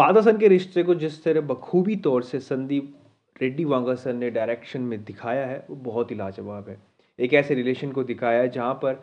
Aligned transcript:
Father 0.00 0.22
सन 0.22 0.36
के 0.38 0.48
रिश्ते 0.48 0.82
को 0.82 0.94
जिस 0.94 1.22
तरह 1.24 1.40
बखूबी 1.40 1.94
तौर 1.96 2.22
से 2.22 2.38
संदीप 2.40 2.92
रेड्डी 3.36 3.64
वांगा 3.64 3.94
सर 3.94 4.12
ने 4.14 4.30
डायरेक्शन 4.30 4.80
में 4.82 5.02
दिखाया 5.04 5.46
है, 5.46 5.64
वो 5.70 5.76
बहुत 5.76 6.10
ही 6.10 6.16
लाजवाब 6.16 6.68
है। 6.68 6.76
एक 7.18 7.34
ऐसे 7.34 7.54
रिलेशन 7.54 7.92
को 7.92 8.04
दिखाया 8.04 8.40
है 8.40 8.48
जहाँ 8.48 8.74
पर 8.74 9.00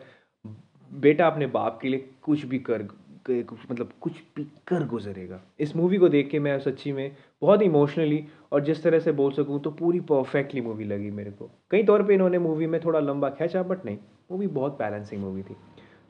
बेटा 0.90 1.26
अपने 1.26 1.46
बाप 1.48 1.78
के 1.82 1.88
लिए 1.88 2.08
कुछ 2.22 2.44
भी 2.44 2.58
कर 2.58 2.88
मतलब 3.30 3.92
कुछ 4.00 4.12
भी 4.36 4.44
कर 4.66 4.86
गुजरेगा। 4.88 5.40
इस 5.60 5.76
मूवी 5.76 5.98
को 5.98 6.08
देख 6.08 6.30
के 6.30 6.38
मैं 6.40 6.58
सच्ची 6.60 6.92
में 6.92 7.16
बहुत 7.42 7.62
इमोशनली 7.62 8.24
और 8.52 8.64
जिस 8.64 8.82
तरह 8.82 8.98
से 8.98 9.12
बोल 9.14 9.32
सकूँ 9.32 9.60
तो 9.60 9.70
पूरी 9.72 10.00
परफेक्टली 10.02 10.60
मूवी 10.60 10.84
लगी 10.84 11.10
मेरे 11.12 11.30
को। 11.30 11.50
कई 11.70 11.82
तौर 11.82 12.02
पे 12.02 12.14
इन्होंने 12.14 12.38
मूवी 12.40 12.66
में 12.66 12.80
थोड़ा 12.84 13.00
लंबा 13.00 13.30
खींचा 13.30 13.62
बट 13.64 13.84
नहीं 13.84 13.98
मूवी 14.30 14.46
बहुत 14.48 14.78
बैलेंसिंग 14.78 15.22
मूवी 15.22 15.42
थी। 15.42 15.56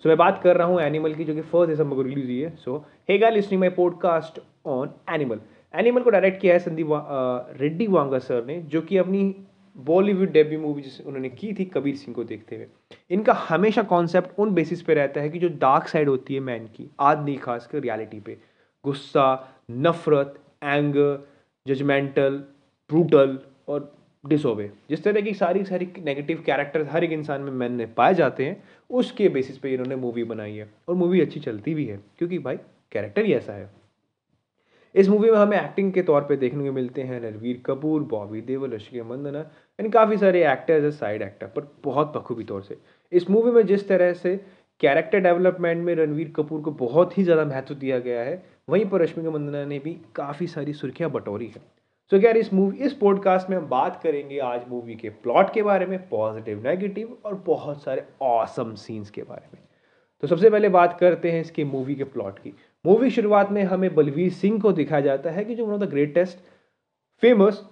सो 0.05 0.09
मैं 0.09 0.17
बात 0.19 0.41
कर 0.43 0.57
रहा 0.57 0.67
हूँ 0.67 0.81
एनिमल 0.81 1.15
की, 1.15 1.25
जो 1.25 1.35
कि 1.35 1.41
फ़र्स्ट 1.41 1.71
दिसंबर 1.71 1.97
को 1.97 2.03
रिलीज़ 2.03 2.27
हुई 2.27 2.41
है. 2.41 2.55
So 2.57 2.85
hey 3.09 3.19
guys 3.19 3.53
my 3.53 3.69
podcast 3.71 4.41
on 4.67 4.91
Animal 5.11 5.41
Animal 5.75 6.03
को 6.03 6.11
डायरेक्ट 6.11 6.41
किया 6.41 6.53
है 6.55 6.59
संदीप 6.59 6.87
रेड्डी 7.61 7.87
वांगा 7.87 8.19
सर 8.19 8.45
ने, 8.45 8.61
जो 8.63 8.81
कि 8.81 8.97
अपनी 8.97 9.35
बॉलीवुड 9.77 10.31
डेब्यू 10.33 10.61
मूवी 10.61 10.83
जिसे 10.83 11.05
उन्होंने 11.05 11.29
की 11.31 11.53
थी 11.53 11.65
कबीर 11.65 11.97
सिंह 11.97 12.15
को 12.15 12.25
देखते 12.25 12.57
हुए. 12.57 12.67
इनका 13.11 13.33
हमेशा 13.49 13.83
कॉन्सेप्ट 13.83 14.39
उन 14.39 14.55
बेसिस 14.55 14.83
पे 14.83 14.95
रहता 14.95 15.21
है 15.21 15.29
कि 15.29 15.39
जो 15.39 15.49
डार्क 15.49 15.89
साइड 15.89 16.09
होती 16.09 16.35
है 16.35 16.41
मैन 16.41 16.67
की 16.67 16.91
आदमी 17.01 17.37
खासकर 17.37 17.81
रियलिटी 17.81 18.21
पे. 18.21 18.39
गुस्सा, 18.85 19.49
नफरत 19.71 20.35
एंगर 20.65 21.29
जजमेंटल 21.67 22.37
ब्रूटल 22.91 23.39
और 23.69 23.93
डिसोबे 24.25 24.71
जिस 24.91 25.03
तरह 25.05 25.21
की 25.21 25.33
सारी 25.35 25.65
सारी 25.65 25.89
नेगेटिव 26.05 26.43
कैरेक्टर 26.47 26.87
हर 26.91 27.05
एक 27.05 27.13
इंसान 27.13 27.41
में 27.41 27.53
मैन 27.53 27.87
पाए 27.97 28.15
जाते 28.15 28.47
हैं, 28.47 28.63
उसके 28.91 29.29
बेसिस 29.29 29.59
पे 29.59 29.73
इन्होंने 29.75 29.97
मूवी 29.97 30.25
बनाई 30.25 30.55
है। 30.55 30.69
और 30.89 30.95
मूवी 30.95 31.21
अच्छी 31.21 31.41
चलती 31.41 31.75
भी 31.75 31.85
है, 31.87 32.01
क्योंकि 32.19 32.39
भाई 32.39 32.57
कैरेक्टर 32.93 33.25
ही 33.25 33.33
ऐसा 33.35 33.53
है। 33.53 33.71
इस 34.95 35.09
मूवी 35.09 35.31
में 35.31 35.39
हमें 35.39 35.57
एक्टिंग 35.59 35.93
के 35.93 36.03
तौर 36.03 36.23
पे 36.23 36.37
देखने 36.37 36.67
को 36.67 36.73
मिलते 36.73 37.03
हैं 37.03 37.21
रणवीर 37.21 37.63
कपूर, 37.67 38.03
बॉबी 38.03 38.41
देवल 38.43 38.71
रशिका 38.71 39.05
मंदना 39.05 39.45
एंड 39.79 39.93
काफ़ी 39.93 40.17
सारे 40.19 40.47
एक्टर्स 40.53 40.85
है 40.85 40.91
साइड 40.91 41.23
एक्टर 41.23 41.47
पर 41.47 41.69
बहुत 41.85 42.13
बखूबी 42.17 42.45
तौर 42.45 42.63
से। 42.63 42.79
इस 43.13 43.31
मूवी 43.31 43.51
में 43.51 43.67
जिस 43.67 43.89
तरह 43.89 44.13
से 44.15 44.37
कैरेक्टर 44.81 45.19
डेवलपमेंट 45.21 45.85
में 45.85 45.95
रणवीर 45.95 46.33
कपूर 46.37 46.61
को 46.61 46.71
बहुत 46.81 47.19
ही 47.19 47.23
ज़्यादा 47.25 47.45
महत्व 47.45 47.75
दिया 47.75 47.99
गया 47.99 48.23
है, 48.23 48.43
वहीं 48.69 48.85
पर 48.87 49.03
रश्मिका 49.03 49.31
मंदना 49.31 49.65
ने 49.65 49.79
भी 49.79 49.97
काफ़ी 50.15 50.47
सारी 50.47 50.73
सुर्खियाँ 50.73 51.11
बटोरी 51.11 51.47
है। 51.47 51.78
सो 52.11 52.17
so, 52.17 52.25
इस 52.25 52.53
मूवी 52.53 52.79
इस 52.79 52.93
पॉडकास्ट 52.93 53.51
में 53.51 53.57
हम 53.57 53.67
बात 53.67 54.01
करेंगे 54.03 54.39
आज 54.39 54.63
मूवी 54.69 54.95
के 54.95 55.09
प्लॉट 55.09 55.53
के 55.53 55.63
बारे 55.63 55.87
में 55.87 56.09
पॉजिटिव 56.09 56.63
नेगेटिव 56.69 57.19
और 57.25 57.35
बहुत 57.35 57.83
सारे 57.83 58.07
ऑसम 58.23 58.75
सीन्स 58.75 59.11
के 59.11 59.23
बारे 59.23 59.49
में। 59.55 59.63
तो 60.21 60.27
सबसे 60.27 60.51
पहले 60.51 60.69
बात 60.69 60.99
करते 61.01 61.31
हैं 61.31 61.41
इसके 61.41 61.65
मूवी 61.65 61.95
के 61.95 62.05
प्लॉट 62.05 62.39
की। 62.39 62.55
मूवी 62.87 63.11
शुरुआत 63.11 63.51
में 63.51 63.63
हमें 63.65 63.95
बलवीर 63.95 64.33
सिंह 64.33 64.61
को 64.61 64.73
दिखाया 64.73 65.01
जाता 65.01 65.31
है 65.31 65.45
कि 65.45 65.55
जो 65.55 65.67
one 65.67 65.75
of 65.75 65.81
the 65.81 65.85
greatest 65.85 66.39
famous 67.21 67.69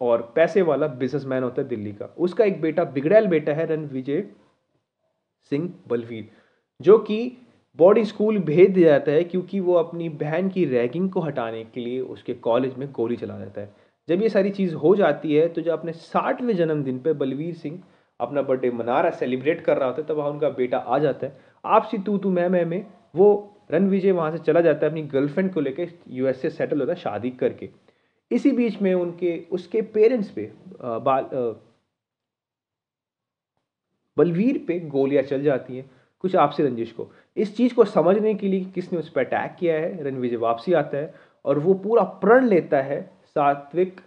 और 0.00 0.32
पैसे 0.36 0.62
वाला 0.62 0.86
बिजनेसमैन 0.86 1.42
होता 1.42 1.62
है 1.62 1.68
दिल्ली 1.68 1.92
का। 1.92 2.14
उसका 2.18 2.44
एक 2.44 2.60
बेटा 2.60 2.84
बिगड़ैल 2.84 3.26
बेटा 3.26 3.52
है 3.52 3.66
रणविजय 3.66 4.26
सिंह 5.50 5.74
बलवीर 5.88 6.30
जो 6.80 6.98
कि 6.98 7.38
बॉडी 7.78 8.04
स्कूल 8.04 8.38
भेज 8.40 8.70
दिया 8.70 8.90
जाता 8.90 9.12
है 9.12 9.24
क्योंकि 9.24 9.60
वो 9.60 9.74
अपनी 9.74 10.08
बहन 10.20 10.48
की 10.48 10.64
रैगिंग 10.64 11.10
को 11.10 11.20
हटाने 11.20 11.64
के 11.64 11.80
लिए 11.80 12.00
उसके 12.00 12.34
कॉलेज 12.42 12.74
में 12.78 12.90
गोली 12.92 13.16
चला 13.16 13.38
देता 13.38 13.60
है। 13.60 13.74
जब 14.08 14.22
ये 14.22 14.28
सारी 14.28 14.50
चीज़ 14.50 14.74
हो 14.74 14.94
जाती 14.96 15.34
है 15.34 15.48
तो 15.48 15.60
जब 15.60 15.72
अपने 15.72 15.92
साठवें 15.92 16.54
जन्मदिन 16.56 16.98
पर 16.98 17.12
बलवीर 17.14 17.54
सिंह 17.54 17.82
अपना 18.20 18.42
बर्थडे 18.42 18.70
मना 18.70 19.00
रहा 19.00 19.10
सेलिब्रेट 19.12 19.60
कर 19.60 19.76
रहा 19.76 19.88
होता 19.88 20.02
है, 20.02 20.08
तब 20.08 20.16
वहाँ 20.16 20.30
उनका 20.30 20.48
बेटा 20.50 20.78
आ 20.78 20.98
जाता 20.98 21.26
है। 21.26 21.36
आपसी 21.64 21.98
तू 21.98 22.16
तू 22.18 22.30
मैं 22.30 22.48
मैं 22.48 22.64
में 22.64 22.86
वो 23.16 23.28
रणविजय 23.72 24.12
वहाँ 24.12 24.30
से 24.30 24.38
चला 24.38 24.60
जाता 24.60 24.86
है 24.86 24.90
अपनी 24.90 25.02
गर्लफ्रेंड 25.08 25.52
को 25.54 25.60
लेकर 25.60 25.88
यूएस 26.10 26.40
से 26.42 26.50
सेटल 26.50 26.80
होता 26.80 26.92
है 26.92 26.98
शादी 26.98 27.30
करके। 27.32 27.68
इसी 28.30 28.52
बीच 28.52 28.80
में 28.82 28.92
उनके, 28.94 29.38
उसके 29.50 29.82
पेरेंट्स 29.82 30.30
पे 30.30 30.50
बाल 30.82 31.28
बलवीर 34.16 34.64
पे 34.68 34.78
गोलियाँ 34.88 35.22
चल 35.24 35.42
जाती 35.42 35.76
हैं। 35.76 35.90
कुछ 36.26 36.36
आपसी 36.36 36.62
रंजिश 36.62 36.92
को। 36.92 37.10
इस 37.36 37.56
चीज़ 37.56 37.74
को 37.74 37.84
समझने 37.86 38.34
के 38.34 38.48
लिए 38.48 38.64
किसने 38.74 38.98
उस 38.98 39.08
पर 39.08 39.24
अटैक 39.24 39.56
किया 39.58 39.74
है 39.74 40.02
रणविजय 40.04 40.36
वापसी 40.38 40.72
आता 40.74 40.98
है 40.98 41.14
और 41.44 41.58
वो 41.58 41.74
पूरा 41.76 42.02
प्रण 42.20 42.46
लेता 42.46 42.80
है 42.82 43.00
सात्विक 43.26 44.00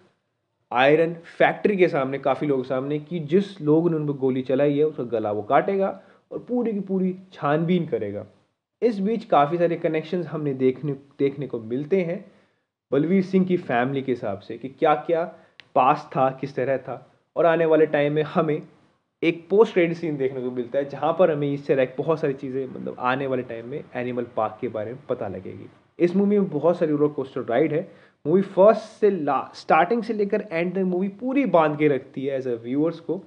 आयरन 0.72 1.14
फैक्ट्री 1.38 1.76
के 1.78 1.88
सामने, 1.88 2.18
काफ़ी 2.20 2.48
लोगों 2.48 2.64
के 2.64 2.70
सामने 2.70 2.98
कि 3.00 3.20
जिस 3.22 3.62
लोग 3.62 3.90
ने 3.90 3.96
उन 3.96 4.08
पर 4.08 4.14
गोली 4.16 4.42
चलाई 4.42 4.78
है, 4.78 4.84
उसका 4.84 5.04
गला 5.06 5.32
वो 5.32 5.42
काटेगा 5.44 6.00
और 6.32 6.40
पूरी 6.40 6.74
की 6.74 6.80
पूरी 6.80 7.16
छानबीन 7.34 7.86
करेगा। 7.88 8.26
इस 8.82 9.00
बीच 9.00 9.26
काफ़ी 9.26 9.58
सारे 9.58 9.76
कनेक्शंस 9.78 10.26
हमने 10.26 10.54
देखने 10.56 10.94
देखने 11.20 11.48
को 11.48 11.60
मिलते 11.62 12.02
हैं 12.02 12.24
बलवीर 12.92 13.24
सिंह 13.24 13.46
की 13.46 13.58
फैमिली 13.60 14.02
के 14.02 14.12
हिसाब 14.12 14.40
से 14.40 14.58
कि 14.58 14.70
क्या 14.70 14.94
क्या 14.98 15.24
पास 15.76 16.10
था, 16.16 16.30
किस 16.32 16.56
तरह 16.56 16.78
था 16.78 17.06
और 17.36 17.46
आने 17.46 17.66
वाले 17.66 17.86
टाइम 17.88 18.14
में 18.14 18.24
हमें 18.26 18.62
एक 19.24 19.48
पोस्ट 19.50 19.74
क्रेडिट 19.74 19.98
सीन 19.98 20.18
देखने 20.18 20.42
को 20.42 20.52
मिलता 20.52 20.78
है, 20.80 20.90
जहाँ 20.90 21.16
पर 21.20 21.32
हमें 21.32 21.52
इससे 21.54 21.76
तरह 21.76 21.88
बहुत 21.98 22.20
सारी 22.20 22.34
चीज़ें 22.34 22.66
मतलब 22.66 22.96
आने 23.00 23.28
वाले 23.28 23.44
टाइम 23.44 23.66
में 23.68 23.84
एनिमल 23.96 24.26
पार्क 24.36 24.58
के 24.62 24.68
बारे 24.70 24.92
में 24.94 25.00
पता 25.10 25.28
लगेगी। 25.28 25.70
इस 26.00 26.16
मूवी 26.16 26.40
में 26.40 26.48
बहुत 26.50 26.78
सारी 26.80 26.92
रोलर 26.92 27.14
कोस्टर 27.14 27.42
राइड 27.42 27.74
है। 27.74 27.82
मूवी 28.26 28.42
फ़र्स्ट 28.44 29.00
से 29.00 29.10
ला 29.12 29.40
स्टार्टिंग 29.56 30.04
से 30.04 30.14
लेकर 30.14 30.46
एंड 30.52 30.74
तक 30.76 30.82
मूवी 30.86 31.08
पूरी 31.20 31.46
बाँध 31.48 31.78
के 31.78 31.88
रखती 31.88 32.26
है 32.26 32.38
एज 32.38 32.48
अ 32.48 32.56
व्यूअर्स 32.64 33.00
को। 33.00 33.22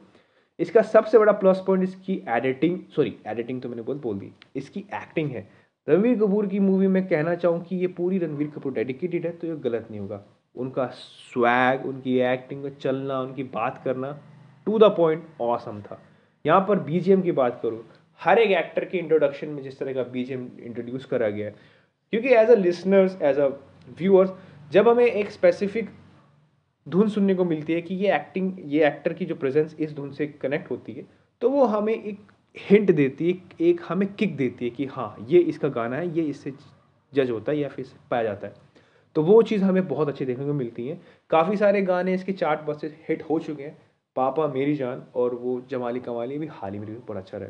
इसका 0.58 0.82
सबसे 0.82 1.18
बड़ा 1.18 1.32
प्लस 1.34 1.62
पॉइंट 1.66 1.84
इसकी 1.84 2.20
एडिटिंग 2.28 2.78
सॉरी 2.96 3.16
एडिटिंग 3.26 3.60
तो 3.62 3.68
मैंने 3.68 3.82
बहुत 3.82 4.02
बोल 4.02 4.18
दी, 4.18 4.32
इसकी 4.56 4.80
एक्टिंग 4.94 5.30
है। 5.30 5.48
रणवीर 5.88 6.18
कपूर 6.18 6.46
की 6.46 6.58
मूवी 6.60 6.86
में 6.86 7.06
कहना 7.06 7.34
चाहूँ 7.34 7.62
कि 7.64 7.76
ये 7.76 7.86
पूरी 7.92 8.18
रणवीर 8.18 8.50
कपूर 8.56 8.72
डेडिकेटेड 8.72 9.26
है 9.26 9.32
तो 9.32 9.46
ये 9.46 9.56
गलत 9.60 9.86
नहीं 9.90 10.00
होगा। 10.00 10.24
उनका 10.56 10.86
स्वैग 10.86 11.86
उनकी 11.86 12.18
एक्टिंग 12.22 12.70
चलना, 12.72 13.20
उनकी 13.20 13.42
बात 13.44 13.80
करना 13.84 14.18
टू 14.66 14.78
द 14.78 14.94
पॉइंट 14.96 15.24
ऑसम 15.42 15.80
था। 15.80 16.00
यहाँ 16.44 16.64
पर 16.68 16.78
बीजीएम 16.80 17.22
की 17.22 17.32
बात 17.32 17.58
करूँ, 17.62 17.84
हर 18.20 18.38
एक 18.38 18.50
एक्टर 18.58 18.84
के 18.84 18.98
इंट्रोडक्शन 18.98 19.48
में 19.48 19.62
जिस 19.62 19.78
तरह 19.78 19.92
का 19.94 20.02
बीजीएम 20.04 20.48
इंट्रोड्यूस 20.60 21.04
करा 21.04 21.28
गया 21.28 21.46
है, 21.46 21.54
क्योंकि 22.12 22.28
as 22.28 22.50
a 22.50 22.54
listeners 22.56 23.20
as 23.22 23.38
a 23.38 23.46
viewers 23.98 24.32
जब 24.72 24.88
हमें 24.88 25.04
एक 25.04 25.30
स्पेसिफिक 25.30 25.90
धुन 26.86 27.08
सुनने 27.08 27.34
को 27.34 27.44
मिलती 27.44 27.72
है 27.72 27.80
कि 27.82 27.94
ये 27.94 28.14
एक्टिंग 28.14 28.52
ये 28.66 28.86
एक्टर 28.86 29.12
की 29.12 29.24
जो 29.24 29.34
प्रेजेंस 29.34 29.76
इस 29.78 29.94
धुन 29.94 30.10
से 30.12 30.26
कनेक्ट 30.26 30.70
होती 30.70 30.92
है 30.92 31.04
तो 31.42 31.50
वो 31.50 31.64
हमें 31.66 31.94
एक 31.94 32.18
हिंट 32.56 32.90
देती 32.90 33.30
है, 33.30 33.38
एक 33.60 33.80
हमें 33.88 34.12
किक 34.14 34.36
देती 34.36 34.64
है 34.64 34.70
कि 34.70 34.86
हाँ 34.86 35.26
ये 35.28 35.38
इसका 35.40 35.68
गाना 35.70 35.96
है, 35.96 36.08
ये 36.08 36.22
इससे 36.22 36.52
जज 37.12 37.30
होता 37.30 37.52
है 37.52 37.58
या 37.58 37.68
फिर 37.68 37.86
पाया 38.10 38.22
जाता 38.22 38.46
है। 38.46 38.54
तो 39.16 39.22
वो 39.22 39.40
चीज़ 39.42 39.62
हमें 39.64 39.86
बहुत 39.88 40.08
अच्छी 40.08 40.24
देखने 40.24 40.44
को 40.46 40.52
मिलती 40.54 40.86
है। 40.88 41.00
काफ़ी 41.30 41.56
सारे 41.56 41.82
गाने 41.82 42.14
इसके 42.14 42.32
चार्ट 42.32 42.60
बस 42.60 42.80
हिट 43.08 43.22
हो 43.30 43.38
चुके 43.38 43.62
हैं। 43.62 43.76
पापा 44.16 44.46
मेरी 44.48 44.74
जान 44.74 45.02
और 45.14 45.34
वो 45.34 45.60
जमाली 45.70 46.00
कमाली 46.00 46.38
भी 46.38 46.46
हाल 46.46 46.72
ही 46.72 46.78
में 46.78 46.94
बहुत 46.96 47.16
अच्छा 47.16 47.38
रहा 47.38 47.48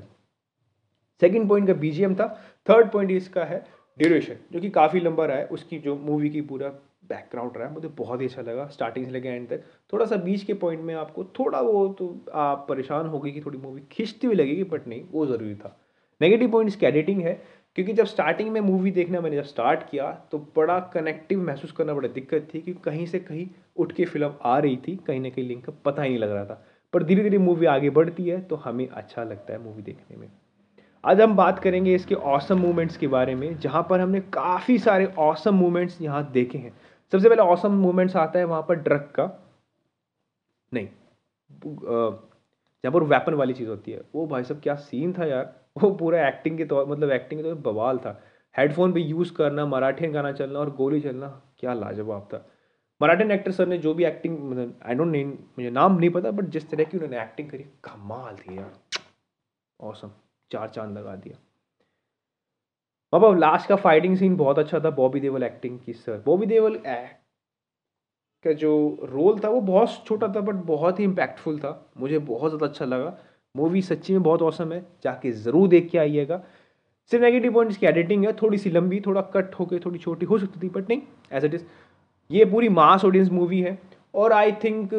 सेकेंड 1.22 1.48
पॉइंट 1.48 1.66
का 1.66 1.74
बीजीएम 1.74 2.14
था। 2.14 2.26
थर्ड 2.68 2.90
पॉइंट 2.92 3.10
इसका 3.10 3.44
है 3.44 3.64
ड्यूरेशन 3.98 4.36
जो 4.52 4.60
कि 4.60 4.70
काफ़ी 4.70 5.00
लंबा 5.00 5.26
रहा 5.26 5.36
है। 5.36 5.46
उसकी 5.46 5.78
जो 5.78 5.96
मूवी 5.96 6.30
की 6.30 6.40
पूरा 6.40 6.68
बैकग्राउंड 7.08 7.56
रहा 7.56 7.68
है, 7.68 7.74
मुझे 7.74 7.88
बहुत 7.88 8.20
ही 8.20 8.26
अच्छा 8.26 8.42
लगा। 8.42 8.66
स्टार्टिंग 8.66 9.06
से 9.06 9.12
लेकर 9.12 9.28
एंड 9.28 9.48
तक। 9.48 9.62
थोड़ा 9.92 10.06
सा 10.06 10.16
बीच 10.16 10.44
के 10.44 10.54
पॉइंट 10.54 10.82
में 10.82 10.94
आपको 10.94 11.24
थोड़ा 11.38 11.60
वो 11.60 11.86
तो 11.88 12.24
आप 12.32 12.66
परेशान 12.68 13.06
हो 13.06 13.18
गई 13.18 13.30
कि 13.30 13.40
थोड़ी 13.40 13.58
मूवी 13.58 13.82
खींचती 13.92 14.26
हुई 14.26 14.36
लगेगी 14.36 14.64
बट 14.64 14.86
नहीं, 14.88 15.02
वो 15.12 15.26
ज़रूरी 15.26 15.54
था। 15.54 15.76
नेगेटिव 16.20 16.50
पॉइंट 16.50 16.68
इसकी 16.68 16.86
एडिटिंग 16.86 17.22
है। 17.22 17.42
क्योंकि 17.76 17.92
जब 17.92 18.04
स्टार्टिंग 18.04 18.50
में 18.52 18.60
मूवी 18.60 18.90
देखना 18.90 19.20
मैंने 19.20 19.36
जब 19.36 19.44
स्टार्ट 19.44 19.88
किया 19.90 20.10
तो 20.32 20.38
बड़ा 20.56 20.78
कनेक्टिव 20.94 21.42
महसूस 21.42 21.72
करना 21.72 21.94
बड़ा 21.94 22.08
दिक्कत 22.08 22.48
थी 22.54 22.60
कि 22.60 22.72
कहीं 22.84 23.06
से 23.06 23.18
कहीं 23.20 23.46
उठ 23.76 23.92
के 23.92 24.04
फ़िल्म 24.04 24.32
आ 24.42 24.58
रही 24.58 24.76
थी, 24.78 24.96
कहीं 24.96 25.20
ना 25.20 25.28
कहीं 25.28 25.44
लिंक 25.48 25.64
का 25.64 25.72
पता 25.84 26.02
ही 26.02 26.08
नहीं 26.08 26.18
लग 26.18 26.30
रहा 26.30 26.44
था। 26.44 26.64
पर 26.92 27.02
धीरे 27.02 27.22
धीरे 27.22 27.38
मूवी 27.38 27.66
आगे 27.66 27.90
बढ़ती 27.90 28.28
है 28.28 28.40
तो 28.40 28.56
हमें 28.56 28.86
अच्छा 28.88 29.22
लगता 29.24 29.52
है 29.52 29.62
मूवी 29.62 29.82
देखने 29.82 30.16
में। 30.16 30.28
आज 31.04 31.20
हम 31.20 31.36
बात 31.36 31.58
करेंगे 31.58 31.94
इसके 31.94 32.14
औसम 32.14 32.58
मूवमेंट्स 32.58 32.96
के 32.96 33.06
बारे 33.08 33.34
में, 33.34 33.58
जहाँ 33.58 33.86
पर 33.90 34.00
हमने 34.00 34.20
काफ़ी 34.32 34.78
सारे 34.78 35.06
औसम 35.18 35.54
मूवमेंट्स 35.54 36.00
यहाँ 36.02 36.30
देखे 36.32 36.58
हैं। 36.58 36.72
सबसे 37.12 37.28
पहले 37.28 37.42
औसम 37.42 37.72
मूवमेंट्स 37.76 38.16
आता 38.16 38.38
है 38.38 38.44
वहाँ 38.44 38.62
पर 38.68 38.74
ड्रग 38.76 39.10
का। 39.16 39.26
नहीं 40.72 40.88
जहाँ 42.84 42.92
पर 42.92 43.02
वेपन 43.02 43.34
वाली 43.34 43.54
चीज़ 43.54 43.68
होती 43.68 43.92
है। 43.92 44.02
वो 44.14 44.26
भाई 44.26 44.44
साहब 44.44 44.60
क्या 44.60 44.74
सीन 44.74 45.12
था 45.12 45.24
यार? 45.24 45.54
वो 45.82 45.90
पूरा 45.90 46.26
एक्टिंग 46.28 46.58
के 46.58 46.64
तौर 46.64 46.86
मतलब 46.86 47.10
एक्टिंग 47.10 47.40
के 47.40 47.44
तौर 47.44 47.54
पर 47.54 47.60
बवाल 47.62 47.98
था। 47.98 48.20
हेडफोन 48.54 48.92
पे 48.92 49.00
यूज़ 49.00 49.32
करना, 49.34 49.66
मराठी 49.66 50.08
गाना 50.08 50.32
चलना 50.32 50.58
और 50.58 50.70
गोली 50.70 51.00
चलना, 51.00 51.28
क्या 51.58 51.74
लाजवाब 51.74 52.28
था। 52.32 52.46
मराठन 53.02 53.30
एक्टर 53.30 53.52
सर 53.52 53.66
ने 53.66 53.78
जो 53.78 53.94
भी 53.94 54.04
एक्टिंग 54.04 54.38
मतलब 54.50 54.80
आई 54.86 54.94
डोंट 54.94 55.08
नेम 55.08 55.30
मुझे 55.30 55.70
नाम 55.70 55.98
नहीं 55.98 56.10
पता 56.10 56.30
बट 56.30 56.44
जिस 56.44 56.70
तरह 56.70 56.84
की 56.84 56.96
उन्होंने 56.96 57.22
एक्टिंग 57.22 57.50
करी, 57.50 57.62
कमाल 57.84 58.36
थी 58.36 58.58
यार। 58.58 58.72
औसम 59.80 60.10
चार 60.50 60.68
चाँद 60.68 60.98
लगा 60.98 61.16
दिया। 61.16 61.38
बाबा 63.12 63.34
लास्ट 63.34 63.68
का 63.68 63.76
फाइटिंग 63.76 64.16
सीन 64.16 64.36
बहुत 64.36 64.58
अच्छा 64.58 64.80
था, 64.80 64.90
बॉबी 64.90 65.20
देवल 65.20 65.42
एक्टिंग 65.42 65.78
की 65.80 65.92
सर 65.92 66.22
बॉबी 66.26 66.46
देवल 66.46 66.76
का 68.44 68.52
जो 68.54 68.72
रोल 69.04 69.38
था 69.40 69.48
वो 69.48 69.60
बहुत 69.62 70.02
छोटा 70.06 70.28
था 70.28 70.40
बट 70.40 70.54
बहुत 70.66 70.98
ही 71.00 71.04
इम्पैक्टफुल 71.04 71.58
था। 71.58 71.70
मुझे 71.98 72.18
बहुत 72.20 72.50
ज़्यादा 72.50 72.66
अच्छा 72.66 72.84
लगा। 72.84 73.16
मूवी 73.54 73.82
सच्ची 73.82 74.12
में 74.12 74.22
बहुत 74.22 74.42
औसम 74.42 74.72
है। 74.72 74.84
जाके 75.04 75.32
ज़रूर 75.32 75.68
देख 75.68 75.88
के 75.90 75.98
आइएगा। 75.98 76.42
सिर्फ़ 77.10 77.24
नेगेटिव 77.24 77.52
पॉइंट 77.52 77.70
इसकी 77.70 77.86
एडिटिंग 77.86 78.24
है। 78.26 78.32
थोड़ी 78.32 78.58
सी 78.58 78.70
लंबी, 78.70 79.00
थोड़ा 79.00 79.20
कट 79.34 79.54
होकर 79.54 79.80
थोड़ी 79.84 79.98
छोटी 79.98 80.26
हो 80.26 80.38
सकती 80.38 80.60
थी 80.62 80.68
बट 80.70 80.88
नहीं 80.88 81.02
एज 81.32 81.44
इट 81.44 81.54
इज़ 81.54 81.64
ये 82.30 82.44
पूरी 82.46 82.68
मास 82.70 83.04
ऑडियंस 83.04 83.30
मूवी 83.30 83.60
है। 83.60 83.78
और 84.14 84.32
आई 84.32 84.52
थिंक 84.64 84.94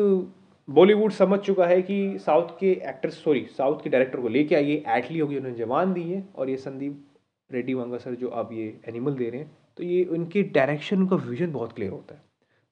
बॉलीवुड 0.67 1.11
समझ 1.11 1.39
चुका 1.39 1.65
है 1.67 1.81
कि 1.81 2.17
साउथ 2.19 2.49
के 2.59 2.71
एक्टर्स 2.89 3.23
सॉरी 3.23 3.45
साउथ 3.57 3.81
के 3.83 3.89
डायरेक्टर 3.89 4.19
को 4.19 4.27
लेके 4.27 4.55
आइए। 4.55 4.83
एटली 4.89 5.19
होगी, 5.19 5.37
उन्होंने 5.37 5.57
जवान 5.57 5.93
दी 5.93 6.03
है। 6.03 6.23
और 6.35 6.49
ये 6.49 6.57
संदीप 6.57 7.03
रेड्डी 7.49 7.73
वांगा 7.73 7.97
सर, 7.97 8.15
जो 8.15 8.27
अब 8.27 8.49
ये 8.53 8.67
एनिमल 8.87 9.13
दे 9.13 9.29
रहे 9.29 9.41
हैं। 9.41 9.51
तो 9.77 9.83
ये 9.83 10.03
उनके 10.05 10.43
डायरेक्शन 10.53 10.97
उनका 10.97 11.15
विजन 11.25 11.51
बहुत 11.51 11.73
क्लियर 11.73 11.91
होता 11.91 12.15
है। 12.15 12.21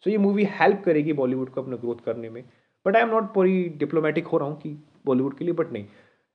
सो 0.05 0.09
ये 0.09 0.17
मूवी 0.17 0.47
हेल्प 0.51 0.81
करेगी 0.85 1.13
बॉलीवुड 1.13 1.49
को 1.49 1.61
अपना 1.61 1.75
ग्रोथ 1.75 2.05
करने 2.05 2.29
में। 2.29 2.43
बट 2.85 2.95
आई 2.95 3.01
एम 3.01 3.09
नॉट 3.09 3.33
पूरी 3.33 3.63
डिप्लोमेटिक 3.79 4.27
हो 4.27 4.37
रहा 4.37 4.49
हूँ 4.49 4.59
कि 4.59 4.69
बॉलीवुड 5.05 5.37
के 5.37 5.45
लिए 5.45 5.53
बट 5.53 5.71
नहीं। 5.71 5.85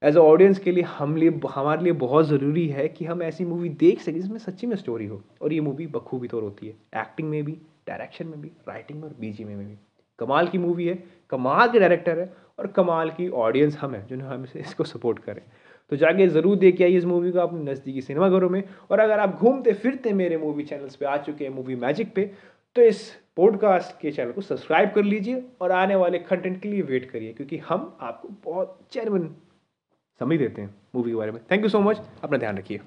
एज 0.02 0.16
अ 0.16 0.20
ऑडियंस 0.20 0.58
के 0.58 0.72
लिए, 0.72 0.82
हम 0.84 1.16
लिए, 1.16 1.40
हमारे 1.50 1.82
लिए 1.82 1.92
बहुत 1.94 2.26
ज़रूरी 2.26 2.66
है 2.68 2.86
कि 2.88 3.04
हम 3.04 3.22
ऐसी 3.22 3.44
मूवी 3.44 3.68
देख 3.80 4.00
सकें 4.00 4.14
जिसमें 4.14 4.38
सच्ची 4.38 4.66
में 4.66 4.76
स्टोरी 4.76 5.06
हो। 5.06 5.22
और 5.42 5.52
ये 5.52 5.60
मूवी 5.60 5.86
बखूबी 5.86 6.28
तौर 6.28 6.42
होती 6.42 6.66
है। 6.66 6.72
एक्टिंग 7.02 7.28
में 7.28 7.42
भी 7.44 7.52
डायरेक्शन 7.88 8.26
में 8.26 8.40
भी 8.40 8.50
राइटिंग 8.68 9.00
में 9.00 9.08
और 9.08 9.14
बीजी 9.20 9.44
में 9.44 9.56
भी। 9.58 9.76
कमाल 10.18 10.48
की 10.48 10.58
मूवी 10.58 10.86
है, 10.86 11.02
कमाल 11.30 11.70
के 11.70 11.78
डायरेक्टर 11.80 12.18
है 12.18 12.32
और 12.58 12.66
कमाल 12.66 13.10
की 13.10 13.28
ऑडियंस 13.28 13.76
हम 13.76 13.94
हैं 13.94 14.06
जिन्हें 14.06 14.28
हम 14.28 14.46
इसको 14.56 14.84
सपोर्ट 14.84 15.18
करें। 15.18 15.42
तो 15.92 15.96
जाके 15.96 16.26
ज़रूर 16.28 16.56
देख 16.56 16.80
आइए 16.82 16.96
इस 16.96 17.04
मूवी 17.04 17.30
को 17.32 17.38
अपने 17.38 17.70
नज़दीकी 17.70 18.00
सिनेमाघरों 18.00 18.48
में। 18.50 18.62
और 18.90 19.00
अगर 19.00 19.20
आप 19.20 19.38
घूमते 19.38 19.72
फिरते 19.72 20.12
मेरे 20.12 20.36
मूवी 20.36 20.64
चैनल्स 20.64 20.96
पे 20.96 21.06
आ 21.06 21.16
चुके 21.16 21.44
हैं 21.44 21.52
मूवी 21.54 21.76
मैजिक 21.76 22.14
पे 22.14 22.30
तो 22.76 22.82
इस 22.82 22.98
पॉडकास्ट 23.36 24.00
के 24.00 24.10
चैनल 24.10 24.32
को 24.32 24.40
सब्सक्राइब 24.40 24.90
कर 24.94 25.02
लीजिए 25.02 25.42
और 25.60 25.72
आने 25.72 25.94
वाले 25.94 26.18
कंटेंट 26.18 26.60
के 26.62 26.68
लिए 26.68 26.82
वेट 26.82 27.10
करिए, 27.10 27.32
क्योंकि 27.32 27.58
हम 27.58 27.96
आपको 28.00 28.28
बहुत 28.44 28.78
चैनमन 28.92 29.28
समझ 30.20 30.38
देते 30.38 30.62
हैं 30.62 30.74
मूवी 30.94 31.10
के 31.10 31.16
बारे 31.16 31.32
में। 31.32 31.40
थैंक 31.50 31.62
यू 31.62 31.68
सो 31.68 31.80
मच 31.80 32.00
अपना 32.24 32.38
ध्यान 32.38 32.58
रखिए। 32.58 32.80